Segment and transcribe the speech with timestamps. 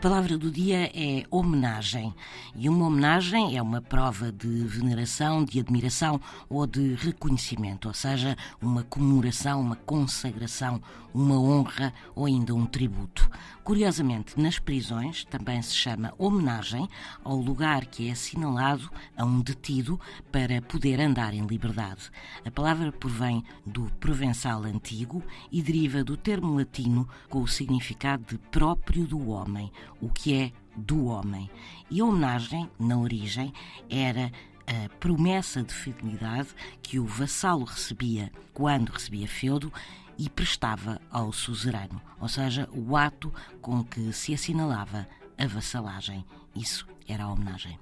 [0.00, 2.14] palavra do dia é homenagem.
[2.54, 8.36] E uma homenagem é uma prova de veneração, de admiração ou de reconhecimento, ou seja,
[8.62, 10.80] uma comemoração, uma consagração,
[11.12, 13.28] uma honra ou ainda um tributo.
[13.64, 16.88] Curiosamente, nas prisões também se chama homenagem
[17.22, 20.00] ao lugar que é assinalado a um detido
[20.32, 22.10] para poder andar em liberdade.
[22.46, 25.22] A palavra provém do provençal antigo
[25.52, 30.52] e deriva do termo latino com o significado de próprio do homem, o que é
[30.76, 31.50] do homem.
[31.90, 33.52] E a homenagem, na origem,
[33.88, 34.30] era
[34.66, 36.48] a promessa de fidelidade
[36.82, 39.72] que o vassalo recebia quando recebia feudo
[40.18, 46.24] e prestava ao suzerano, ou seja, o ato com que se assinalava a vassalagem.
[46.54, 47.78] Isso era a homenagem.